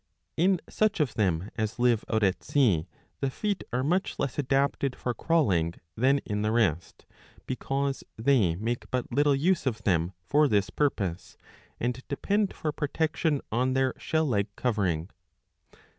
In 0.35 0.59
such 0.67 0.99
of 0.99 1.13
them 1.13 1.51
as 1.57 1.77
live 1.77 2.03
out 2.11 2.23
at 2.23 2.43
sea, 2.43 2.87
the 3.19 3.29
feet 3.29 3.63
are 3.71 3.83
much 3.83 4.17
less 4.17 4.39
adapted 4.39 4.95
for 4.95 5.13
crawling 5.13 5.75
than 5.95 6.17
in 6.25 6.41
the 6.41 6.51
rest, 6.51 7.05
because 7.45 8.03
they 8.17 8.55
make 8.55 8.89
but 8.89 9.11
little 9.11 9.35
use 9.35 9.67
of 9.67 9.83
them 9.83 10.13
for 10.23 10.47
this 10.47 10.71
purpose 10.71 11.37
and 11.79 12.01
depend 12.07 12.51
for 12.51 12.71
protection 12.71 13.41
on 13.51 13.73
their 13.73 13.93
shell 13.95 14.25
like 14.25 14.47
covering. 14.55 15.11